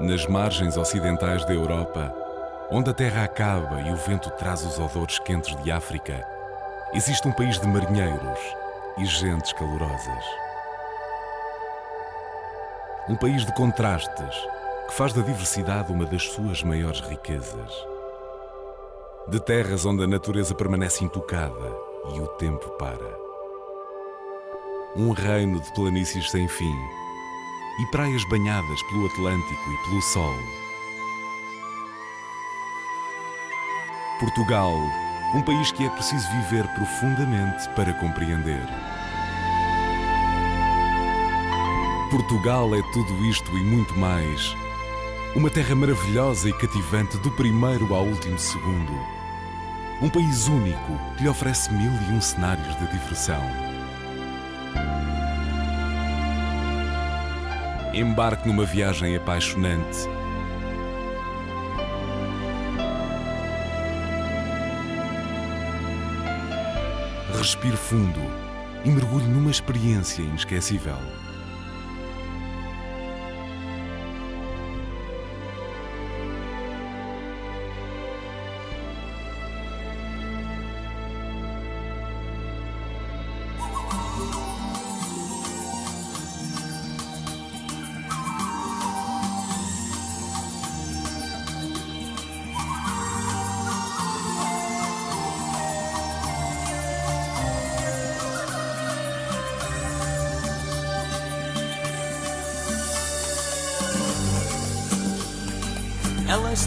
[0.00, 2.14] nas margens ocidentais da Europa,
[2.70, 6.24] onde a terra acaba e o vento traz os odores quentes de África,
[6.94, 8.38] existe um país de marinheiros
[8.98, 10.24] e gentes calorosas.
[13.08, 14.36] Um país de contrastes
[14.86, 17.72] que faz da diversidade uma das suas maiores riquezas.
[19.28, 21.74] De terras onde a natureza permanece intocada
[22.14, 23.18] e o tempo para.
[24.96, 27.07] Um reino de planícies sem fim
[27.78, 30.36] e praias banhadas pelo Atlântico e pelo Sol.
[34.18, 34.74] Portugal,
[35.34, 38.66] um país que é preciso viver profundamente para compreender.
[42.10, 44.56] Portugal é tudo isto e muito mais.
[45.36, 48.92] Uma terra maravilhosa e cativante do primeiro ao último segundo.
[50.00, 53.42] Um país único que lhe oferece mil e um cenários de diversão.
[57.98, 60.08] Embarque numa viagem apaixonante.
[67.36, 68.20] Respire fundo
[68.84, 70.94] e mergulhe numa experiência inesquecível.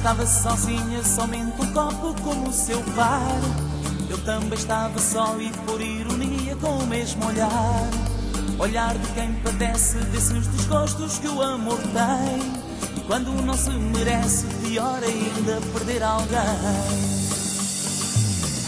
[0.01, 3.39] Estava sozinha, somente um copo como seu par.
[4.09, 7.87] Eu também estava só e por ironia com o mesmo olhar.
[8.57, 12.97] Olhar de quem padece desses desgostos que o amor tem.
[12.97, 16.39] E quando não se merece, pior ainda perder alguém.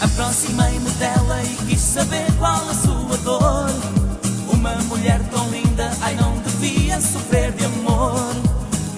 [0.02, 3.70] Aproximei-me dela e quis saber qual a sua dor.
[4.52, 8.20] Uma mulher tão linda, ai não devia sofrer de amor.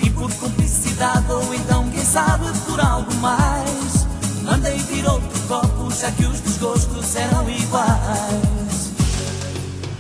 [0.03, 4.07] E por cumplicidade ou então sabe por algo mais.
[4.43, 8.93] Mandei vir outro copo já que os desgostos eram iguais.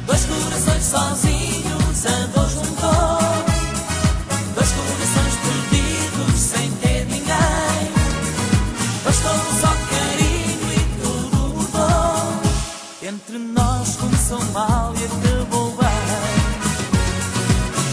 [0.07, 3.19] Dois corações sozinhos a dor juntou
[4.55, 7.93] Dois corações perdidos sem ter ninguém.
[9.05, 12.43] Bastou só carinho e tudo mudou.
[13.03, 15.89] Entre nós começou mal e acabou bem.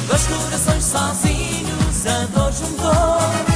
[0.08, 3.53] Dois corações sozinhos a dor juntou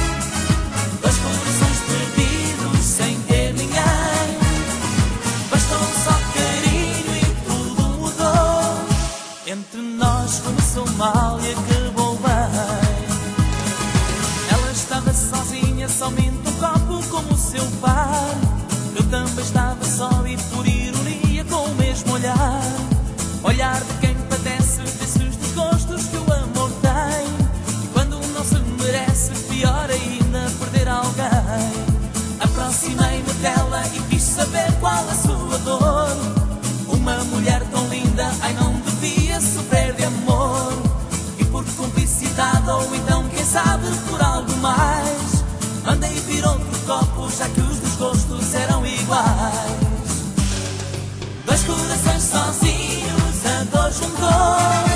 [10.40, 12.98] começou mal e acabou bem.
[14.50, 18.34] Ela estava sozinha, somente um copo como o seu par.
[18.94, 22.62] Eu também estava só e por ironia com o mesmo olhar.
[23.42, 27.84] Olhar de quem padece desses desgostos que o amor tem.
[27.84, 31.88] E quando não se merece, pior ainda perder alguém.
[32.40, 35.27] Aproximei-me dela e quis saber qual a sua
[47.30, 49.58] já que os desgostos eram iguais.
[51.44, 54.87] Dois corações sozinhos a dor juntou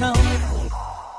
[0.00, 0.14] canção.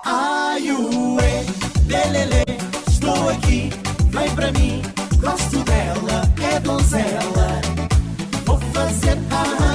[0.03, 1.45] Ai, ué,
[1.85, 2.43] lelele,
[2.89, 3.69] estou aqui,
[4.09, 4.81] vem para mim.
[5.19, 7.61] Gosto dela, é donzela.
[8.43, 9.70] Vou fazer ah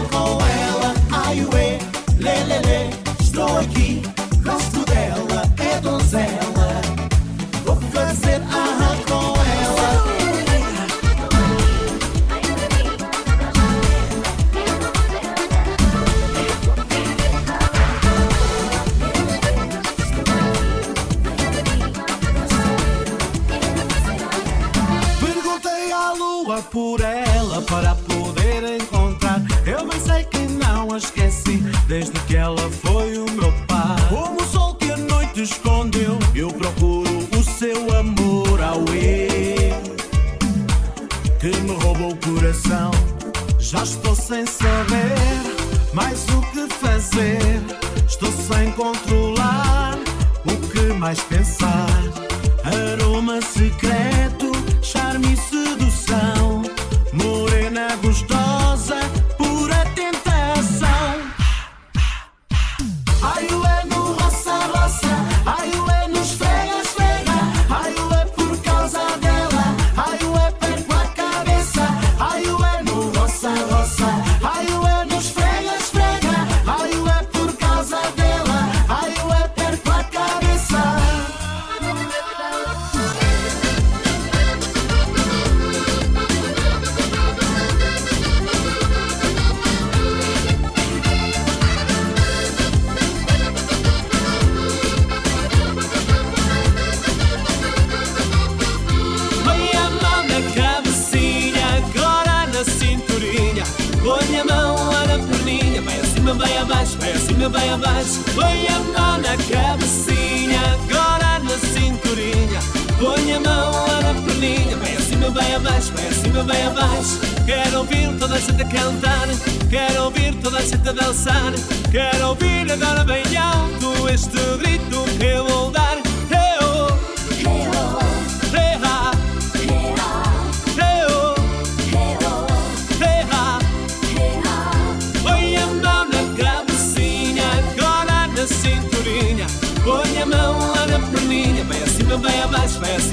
[108.34, 112.60] Põe a mão na cabecinha, agora na cinturinha.
[112.98, 117.18] Põe a mão lá na perninha, vai acima, vai abaixo, vai acima, vai abaixo.
[117.46, 119.28] Quero ouvir toda a gente a cantar,
[119.70, 121.52] quero ouvir toda a gente a dançar.
[121.90, 126.05] Quero ouvir agora bem alto este grito que eu vou dar.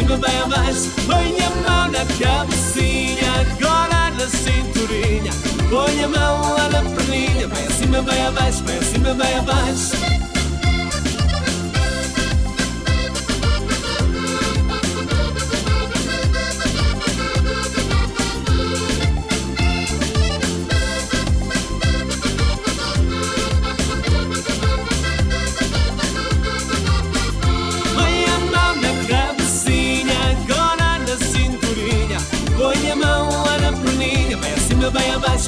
[0.05, 0.91] Vai abaixo.
[1.07, 5.31] Põe a mão na cabecinha, agora na cinturinha.
[5.69, 10.12] Põe a mão lá na perninha, vai acima, vai abaixo, vai acima, vai abaixo.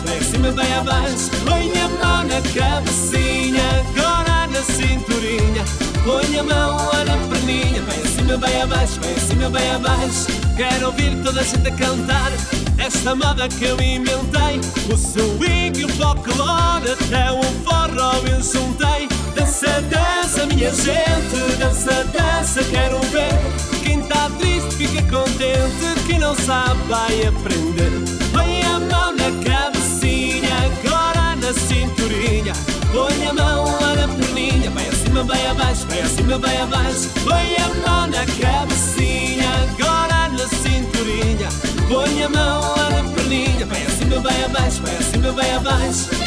[0.03, 1.29] Acima, vai abaixo.
[1.45, 5.63] Põe a mão na cabecinha, agora na cinturinha.
[6.03, 10.27] Põe a mão na perninha, vai acima, vai abaixo, vai acima, vai abaixo.
[10.57, 12.31] Quero ouvir toda a gente a cantar
[12.77, 14.59] esta moda que eu inventei.
[14.91, 19.07] O swing e o folclore, até o forró eu juntei.
[19.35, 23.81] Dança, dança, minha gente, dança, dança, quero ver.
[23.83, 28.24] Quem tá triste fica contente, quem não sabe vai aprender.
[45.67, 46.24] Acima,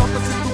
[0.00, 0.49] Ai, cachorra,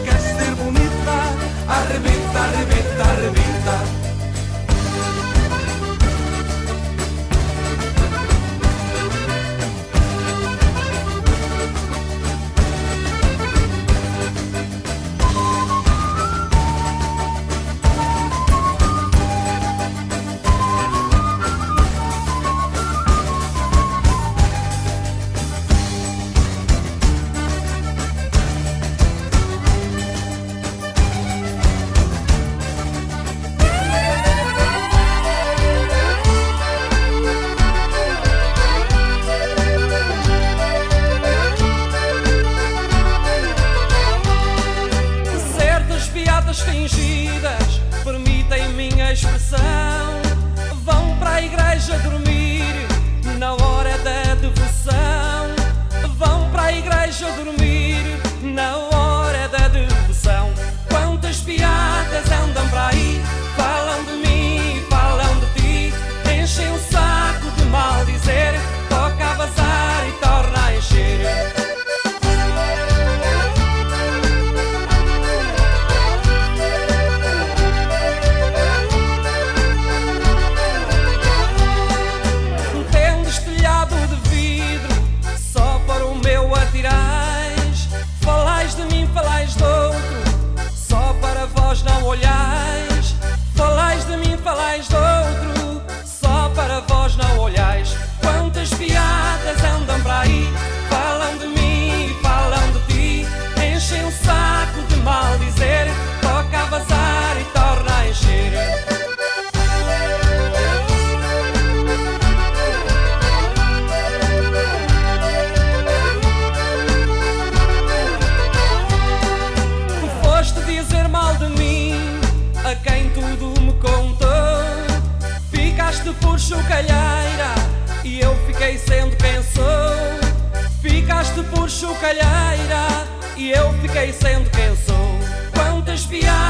[131.44, 135.18] Por chocalheira e eu fiquei sendo quem sou.
[135.54, 136.45] Quantas piadas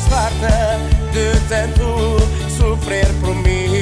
[0.00, 0.78] estás farta
[1.12, 2.18] de tanto
[2.56, 3.79] sofrer por mim.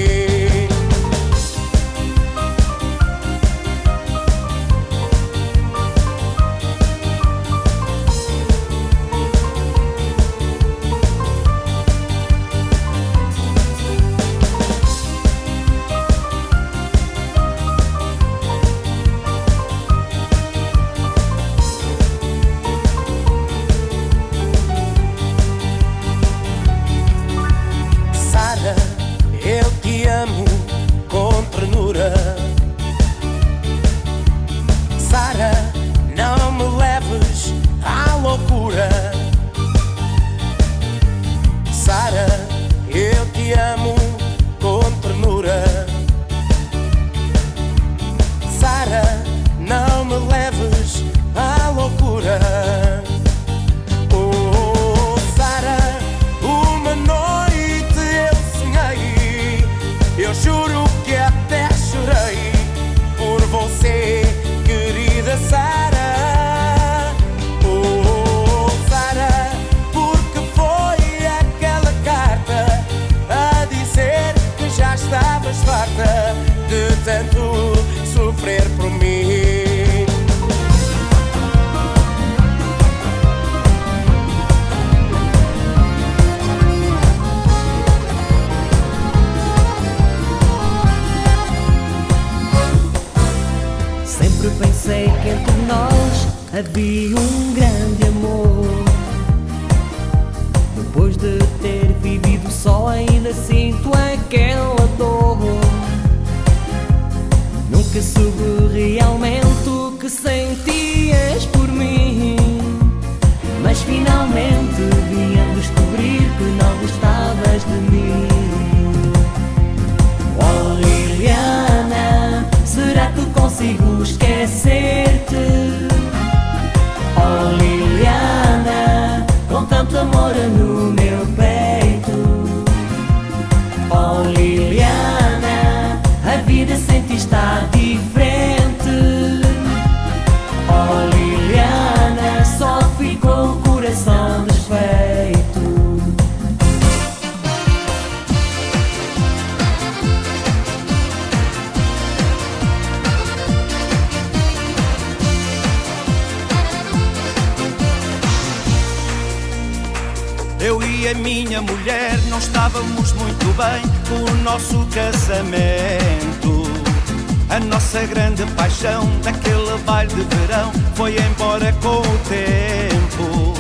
[168.79, 173.55] Paixão daquele baile de verão foi embora com o tempo.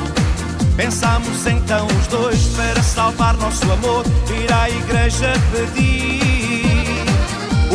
[0.76, 6.62] Pensámos então os dois para salvar nosso amor, ir à igreja pedir.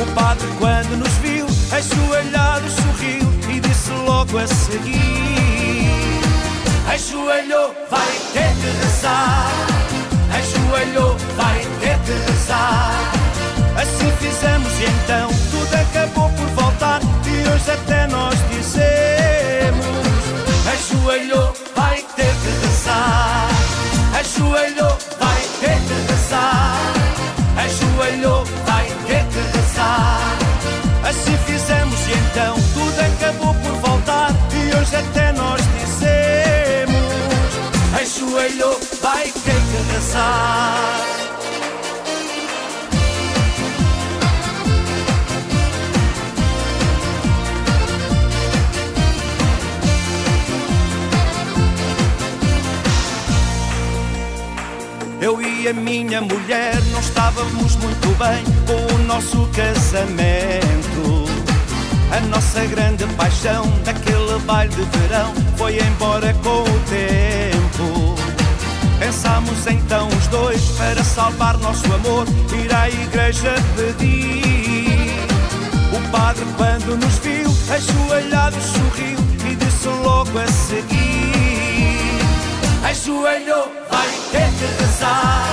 [0.02, 6.22] O padre, quando nos viu, ajoelhado sorriu e disse logo a seguir:
[6.88, 9.52] Ajoelhou, vai ter que rezar.
[10.34, 13.24] Ajoelhou, vai ter que rezar.
[13.76, 17.02] Assim fizemos e então tudo acabou por voltar.
[17.44, 19.86] E hoje até nós dizemos:
[20.72, 23.50] Ajoelhou, vai ter que rezar.
[24.20, 26.78] Ajoelhou, vai ter que rezar.
[27.58, 30.38] Ajoelhou, vai ter que rezar.
[31.10, 34.32] Assim fizemos e então tudo acabou por voltar.
[34.54, 36.96] E hoje até nós dizemos:
[38.00, 41.23] Ajoelhou, vai ter que rezar.
[55.64, 61.24] E a minha mulher não estávamos muito bem com o nosso casamento.
[62.12, 68.16] A nossa grande paixão daquele baile de verão foi embora com o tempo.
[69.00, 72.26] Pensámos então os dois para salvar nosso amor,
[72.62, 75.14] ir à igreja pedir.
[75.94, 79.18] O padre, quando nos viu, ajoelhado sorriu
[79.50, 81.13] e disse logo a seguir:
[82.84, 85.48] Ajoelhou, vai ter que rezar.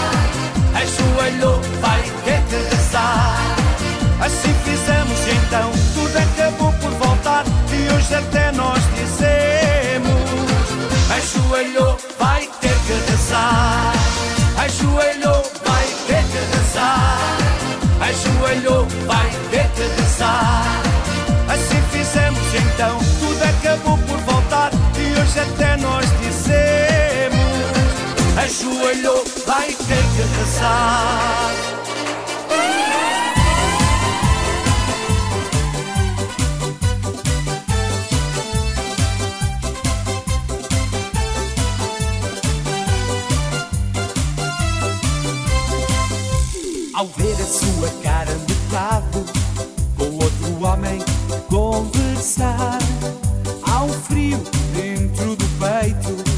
[0.75, 3.57] Ajoelhou, vai ter que rezar.
[4.21, 7.45] Assim fizemos então tudo acabou por voltar.
[7.73, 10.11] E hoje até nós dizemos:
[11.17, 13.93] Ajoelhou, vai ter que rezar.
[14.59, 17.39] Ajoelhou, vai ter que rezar.
[18.01, 20.83] Ajoelhou, vai ter que rezar.
[21.49, 24.71] Assim fizemos então tudo acabou por voltar.
[24.99, 26.40] E hoje até nós dizemos:
[28.41, 31.51] ajoelhou, vai ter que rezar.
[46.95, 49.25] Ao ver a sua cara metade
[49.97, 50.99] com outro homem
[51.49, 52.79] conversar,
[53.63, 54.39] há um frio
[54.75, 56.30] dentro do peito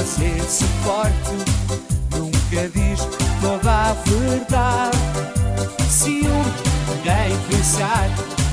[0.00, 1.36] fazer-se forte
[2.16, 3.06] nunca diz
[3.42, 4.96] toda a verdade.
[5.90, 8.08] Se um ninguém pensar,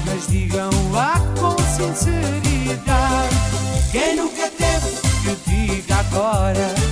[0.06, 3.36] mas digam lá com sinceridade.
[3.94, 4.92] Quem nunca teve
[5.24, 6.87] que diga agora?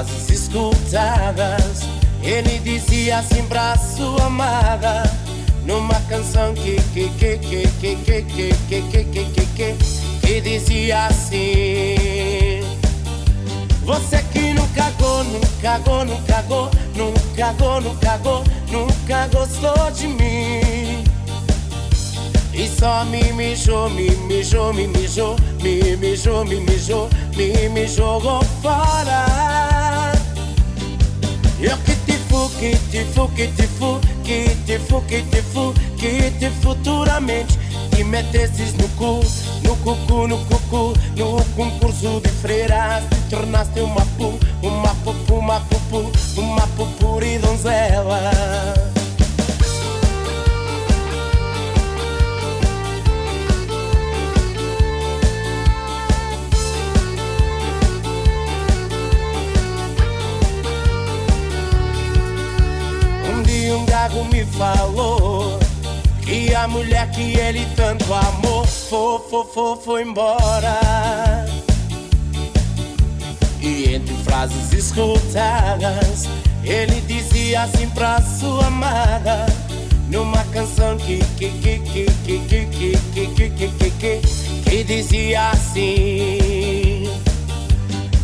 [0.00, 1.82] Frases escutadas,
[2.22, 5.02] ele dizia assim pra sua amada.
[5.64, 9.76] Numa canção que que que que que que que que que que que que
[10.20, 12.60] que dizia assim.
[13.84, 20.06] Você que não cagou, não cagou, não cagou, não cagou, não cagou, nunca gostou de
[20.06, 21.04] mim.
[22.54, 28.42] E só me mijou, me mijou, me mijou, me mijou, me mijou, me me jogou
[28.62, 29.79] fora.
[31.62, 35.42] Eu que te fu, que te fu, que te fu, que te fu, que te
[35.42, 37.58] fu, que te futuramente
[37.90, 39.20] te metesses no cu,
[39.62, 45.60] no cucu, no cucu, no concurso de freiras, te tornaste uma pu, uma pupu, uma
[45.60, 48.99] pupu, uma pupuri donzela.
[64.10, 65.58] Um gago me falou
[66.22, 71.46] que a mulher que ele tanto amou fo, fo, fo, foi embora.
[73.60, 76.28] E entre frases escutadas,
[76.64, 79.46] ele dizia assim pra sua amada.
[80.08, 84.20] Numa canção que que que que que que que que que que que que
[84.64, 87.08] que dizia assim.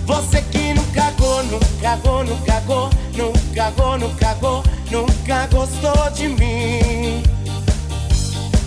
[0.07, 6.28] Você que não cagou, não cagou, não cagou, não cagou, não cagou, nunca gostou de
[6.28, 7.22] mim.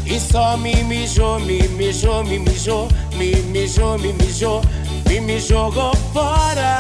[0.05, 4.61] E só me mijou, me mijou, me mijou, me mijou, me mijou,
[5.07, 6.78] me me jogou fora.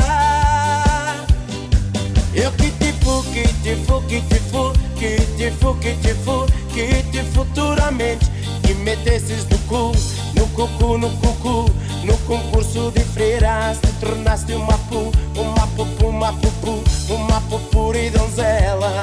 [2.33, 6.13] Eu que te fu, que te fu, que te fu, que te fu, que te
[6.15, 8.25] fu, que te futuramente
[8.63, 9.91] te metesses no cu,
[10.35, 11.65] no cucu, no cucu,
[12.03, 15.11] no concurso de freiras te tornaste uma pu,
[17.09, 19.01] uma purpura e donzela.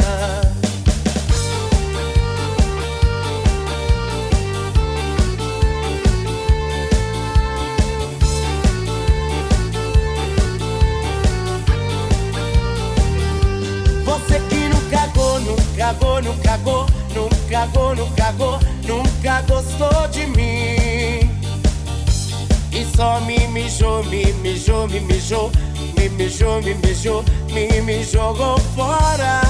[14.04, 20.26] Você que nunca go, nunca go, nunca go, nunca go, nunca go, nunca gostou de
[20.26, 21.30] mim.
[22.72, 25.50] E só me mijou, me mijou, me mijou,
[25.98, 27.22] me mijou, me mijou.
[27.22, 27.24] Me mijou
[27.82, 29.40] me jogou fora.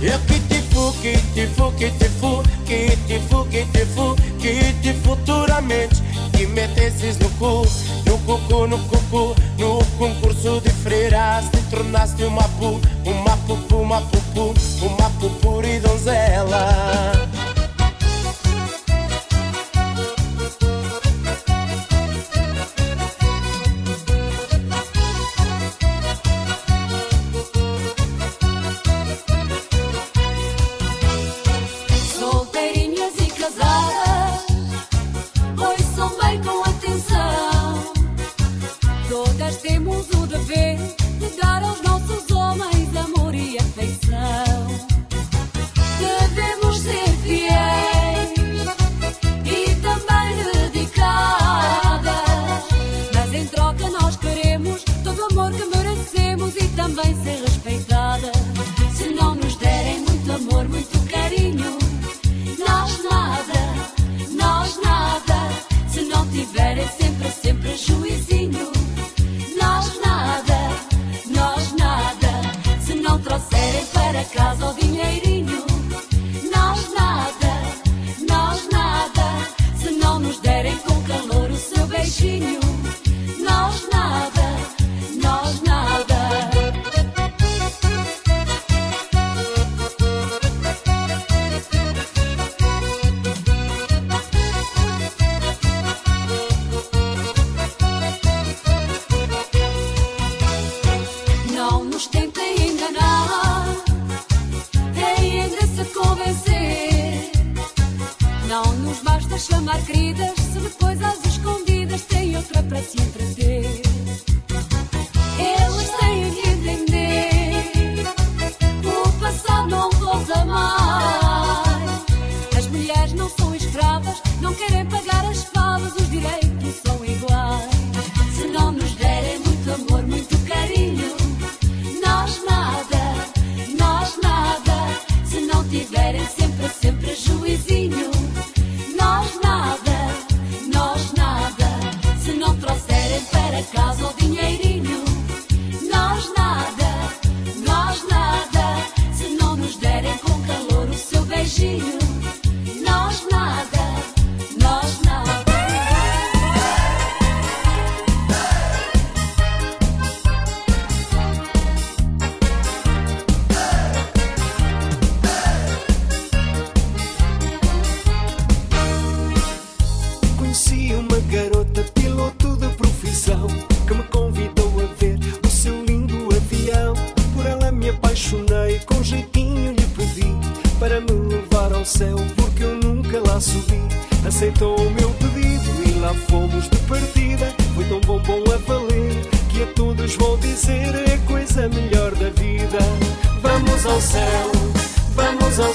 [0.00, 3.86] Eu que te fu, que te fu, que te fu, que te fu, que te
[3.86, 6.02] fu, que te futuramente
[6.32, 7.62] que metesses no cu,
[8.06, 14.00] no cucu, no cucu, no concurso de freiras te tornaste uma pu, uma pupu, uma
[14.00, 17.31] pupu, uma pupura e donzela.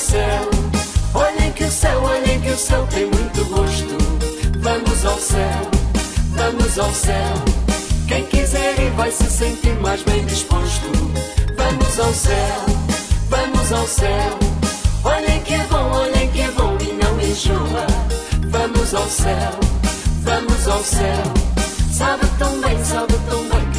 [0.07, 0.49] Céu.
[1.13, 3.97] Olhem que o céu, olhem que o céu tem muito gosto.
[4.59, 5.61] Vamos ao céu,
[6.31, 7.33] vamos ao céu.
[8.07, 10.87] Quem quiser ir vai se sentir mais bem disposto.
[11.57, 12.59] Vamos ao céu,
[13.29, 14.39] vamos ao céu.
[15.03, 17.85] Olhem que é bom, olhem que é bom e não enjoa.
[18.49, 19.51] Vamos ao céu,
[20.23, 21.23] vamos ao céu.
[21.91, 23.76] Sabe tão bem, sabe tão bem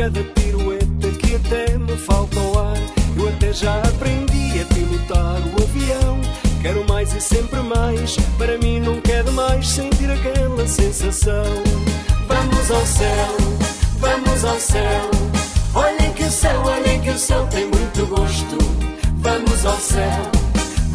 [0.00, 2.78] cada pirueta que até me falta o ar.
[3.18, 6.18] Eu até já aprendi a pilotar o avião.
[6.62, 8.16] Quero mais e sempre mais.
[8.38, 11.44] Para mim nunca é demais sentir aquela sensação.
[12.26, 13.36] Vamos ao céu,
[13.98, 15.10] vamos ao céu.
[15.74, 18.56] Olhem que o céu, olhem que o céu tem muito gosto.
[19.16, 20.22] Vamos ao céu,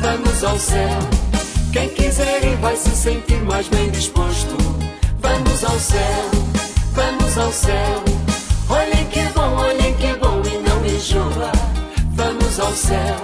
[0.01, 0.99] vamos ao céu.
[1.71, 4.57] Quem quiser ir vai se sentir mais bem disposto.
[5.19, 6.31] Vamos ao céu,
[6.95, 8.24] vamos ao céu.
[8.67, 11.51] Olha que bom, olha que bom e não enjoa.
[12.13, 13.15] Vamos ao céu,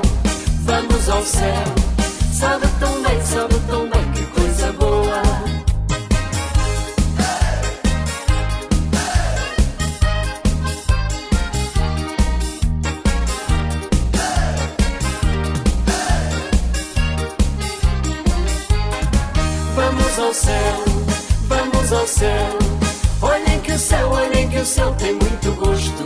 [0.65, 1.63] vamos ao céu.
[2.31, 5.21] Sabe tão bem, sabe tão bem, que coisa boa.
[19.75, 20.85] Vamos ao céu,
[21.47, 22.60] vamos ao céu
[24.61, 26.05] o céu tem muito gosto.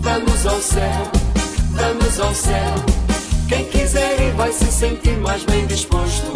[0.00, 1.10] Vamos ao céu,
[1.70, 2.74] vamos ao céu.
[3.48, 6.32] Quem quiser ir vai se sentir mais bem disposto.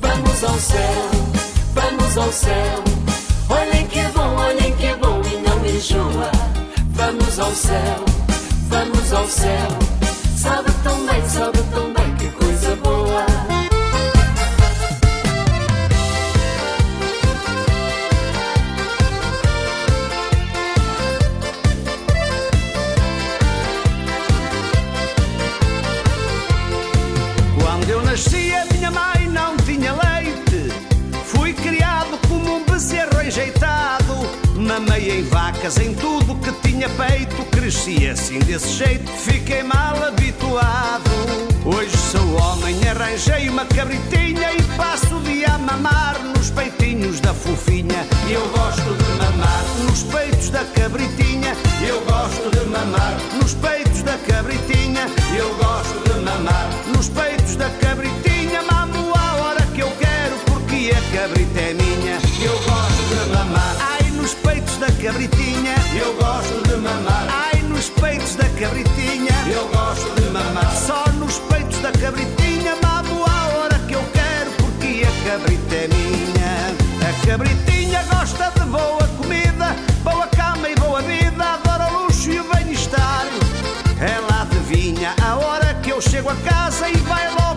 [0.00, 1.10] Vamos ao céu,
[1.72, 2.82] vamos ao céu.
[3.48, 6.32] Olhem que é bom, olhem que é bom e não enjoa.
[6.90, 8.04] Vamos ao céu,
[8.68, 9.68] vamos ao céu.
[10.36, 11.87] Sabe tão bem, sabe tão
[35.66, 37.44] Em tudo que tinha peito.
[37.50, 41.10] Cresci assim desse jeito, fiquei mal habituado.
[41.64, 47.34] Hoje sou homem, arranjei uma cabritinha e passo o dia a mamar nos peitinhos da
[47.34, 48.06] fofinha.
[48.30, 51.54] Eu gosto de mamar nos peitos da cabritinha.
[51.86, 55.06] Eu gosto de mamar nos peitos da cabritinha.
[55.36, 58.62] Eu gosto de mamar nos peitos da cabritinha.
[58.62, 62.18] Mamo a hora que eu quero porque a cabrita é minha.
[62.42, 63.97] Eu gosto de mamar.
[64.28, 65.74] Nos peitos da cabritinha.
[65.98, 67.26] Eu gosto de mamar.
[67.30, 69.32] Ai, nos peitos da cabritinha.
[69.50, 70.70] Eu gosto de mamar.
[70.76, 72.76] Só nos peitos da cabritinha.
[72.82, 76.76] Mamo a hora que eu quero porque a cabrita é minha.
[77.08, 79.74] A cabritinha gosta de boa comida,
[80.04, 81.42] boa cama e boa vida.
[81.42, 83.24] Adora o luxo e o bem-estar.
[83.98, 87.47] Ela adivinha a hora que eu chego a casa e vai logo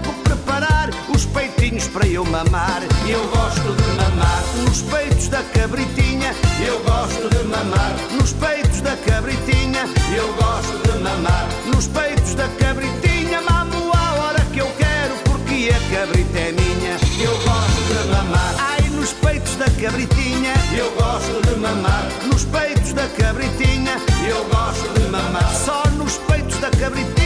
[1.82, 2.82] peitinhos para eu mamar.
[3.07, 6.34] Eu gosto de mamar nos peitos da cabritinha.
[6.65, 9.88] Eu gosto de mamar nos peitos da cabritinha.
[10.15, 13.41] Eu gosto de mamar nos peitos da cabritinha.
[13.41, 16.97] Mamo a hora que eu quero porque a cabrita é minha.
[17.19, 18.55] Eu gosto de mamar.
[18.59, 20.53] Ai, nos peitos da cabritinha.
[20.77, 23.97] Eu gosto de mamar nos peitos da cabritinha.
[24.27, 27.20] Eu gosto de mamar só nos peitos da cabritinha.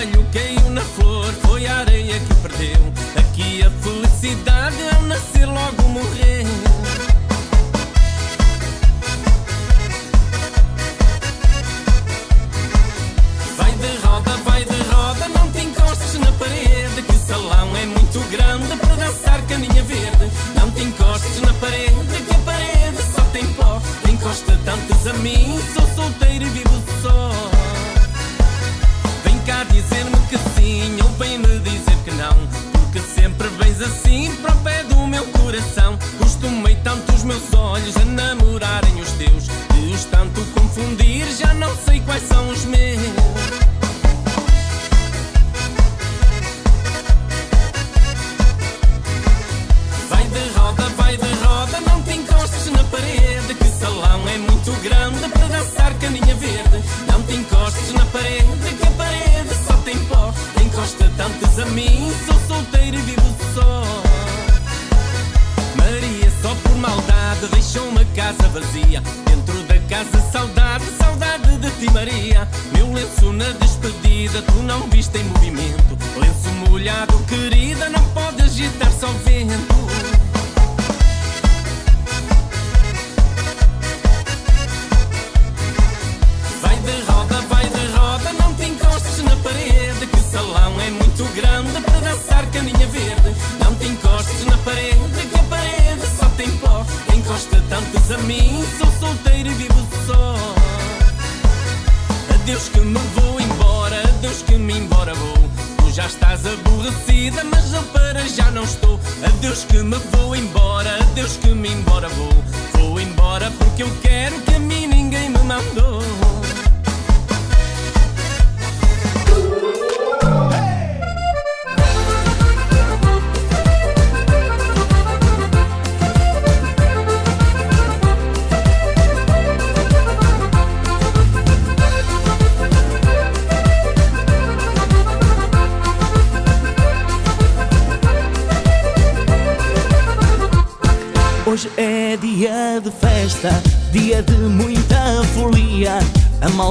[0.00, 0.49] banho quente.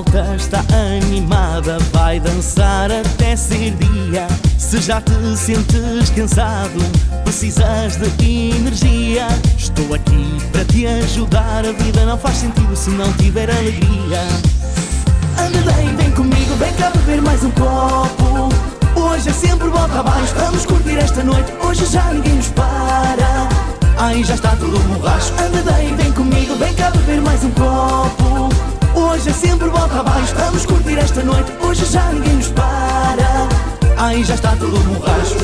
[0.09, 4.27] Está animada, vai dançar até ser dia.
[4.57, 6.79] Se já te sentes cansado,
[7.23, 9.27] precisas de energia.
[9.55, 11.63] Estou aqui para te ajudar.
[11.63, 14.21] A vida não faz sentido se não tiver alegria.
[15.37, 18.49] Anda bem, vem comigo, vem cá beber mais um copo.
[18.99, 21.53] Hoje é sempre volta abaixo, vamos curtir esta noite.
[21.63, 23.47] Hoje já ninguém nos para.
[23.99, 25.31] Ai, já está tudo borracho.
[25.33, 28.68] Anda bem, vem comigo, vem cá beber mais um copo.
[28.99, 31.49] Hoje é sempre volta abaixo, vamos curtir esta noite.
[31.61, 33.47] Hoje já ninguém nos para.
[33.97, 35.35] Ai, já está tudo borracho.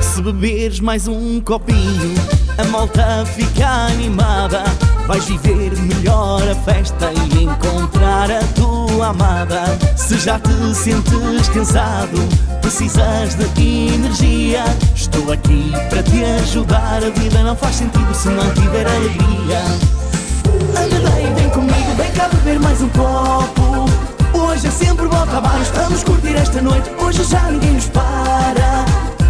[0.00, 2.14] Se beberes mais um copinho,
[2.62, 4.62] a malta fica animada.
[5.06, 9.62] Vais viver melhor a festa e encontrar a tua amada.
[9.96, 12.18] Se já te sentes cansado,
[12.60, 14.64] precisas de energia.
[14.94, 17.02] Estou aqui para te ajudar.
[17.04, 19.62] A vida não faz sentido se não tiver alegria.
[20.70, 23.90] Anda bem, vem comigo, vem cá beber mais um copo.
[24.38, 26.90] Hoje é sempre volta abaixo, vamos curtir esta noite.
[26.98, 28.84] Hoje já ninguém nos para.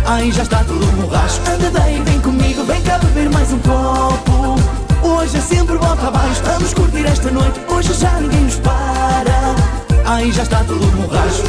[0.05, 1.41] Ai, já está tudo borracho.
[1.47, 2.22] Anda bem, vem
[7.07, 7.61] esta noite.
[7.69, 9.55] Hoje já ninguém nos para.
[10.05, 11.43] Ai, já está tudo borracho.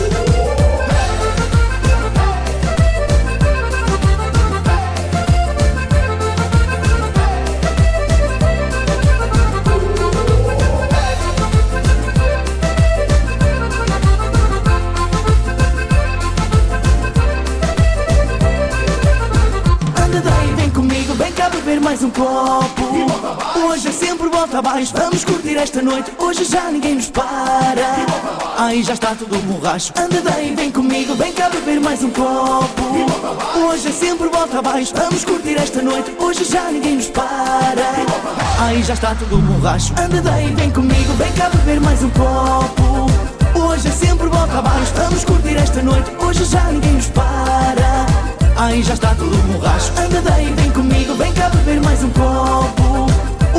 [20.03, 22.83] Anda bem, vem comigo, vem cá beber mais um copo.
[23.67, 25.22] Hoje é sempre volta abaixo, vamos
[25.57, 26.11] esta noite.
[26.17, 27.95] Hoje já ninguém nos para.
[28.57, 29.93] Ai, já está tudo borracho.
[29.97, 32.83] Anda bem, vem comigo, vem cá beber mais um copo.
[33.67, 36.13] Hoje é sempre volta abaixo, vamos curtir esta noite.
[36.19, 37.93] Hoje já ninguém nos para.
[38.59, 43.07] Ai, já está tudo borracho Anda daí, vem comigo, vem cá beber mais um copo
[43.59, 48.05] Hoje é sempre volta abaixo Vamos curtir esta noite, hoje já ninguém nos para
[48.55, 52.82] Ai, já está tudo borracho Anda daí, vem comigo, vem cá beber mais um copo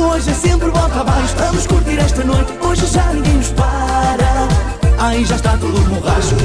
[0.07, 4.47] Hoje é sempre volta abaixo Vamos curtir esta noite, hoje já ninguém nos para.
[4.99, 6.35] Ai, já está tudo borracho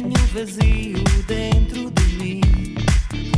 [0.00, 2.40] Tenho vazio dentro de mim.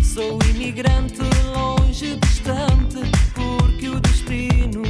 [0.00, 1.18] Sou imigrante
[1.52, 3.00] longe, distante,
[3.34, 4.84] porque o destino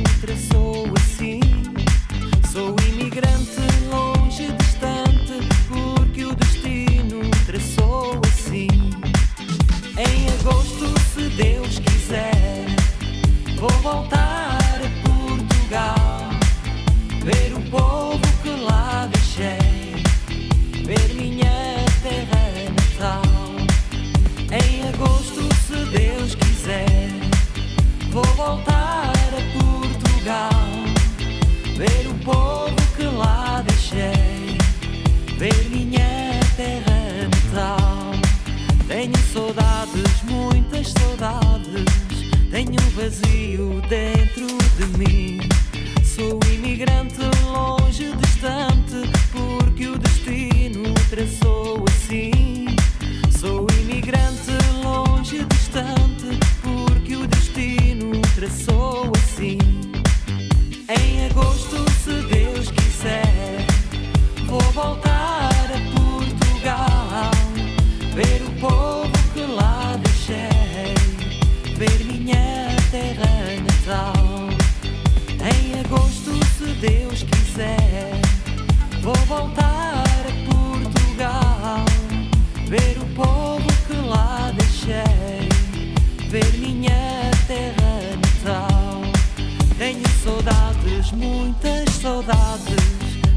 [91.13, 92.85] muitas saudades,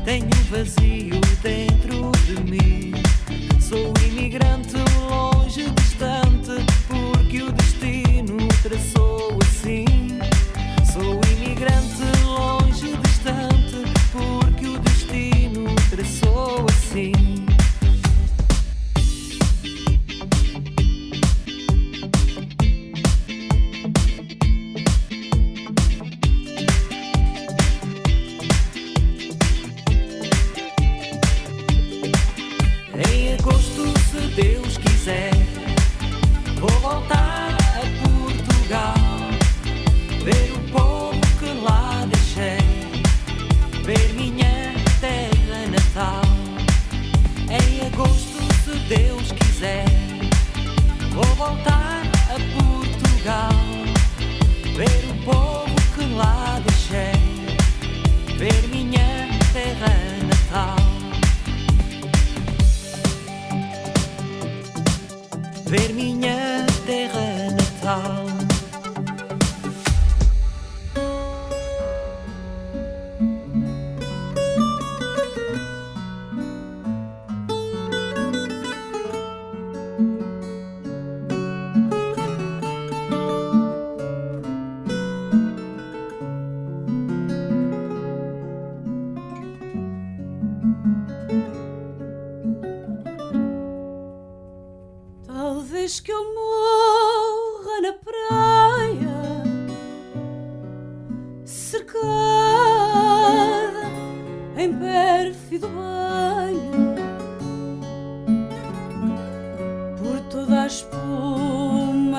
[0.04, 2.94] tenho vazio dentro de mim.
[3.60, 4.76] Sou imigrante
[5.10, 7.52] longe, distante, porque o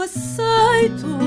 [0.02, 1.26] aceito,